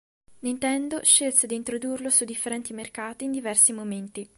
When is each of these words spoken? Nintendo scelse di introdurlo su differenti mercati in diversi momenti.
Nintendo 0.39 1.03
scelse 1.03 1.45
di 1.45 1.53
introdurlo 1.53 2.09
su 2.09 2.25
differenti 2.25 2.73
mercati 2.73 3.25
in 3.25 3.31
diversi 3.31 3.71
momenti. 3.71 4.27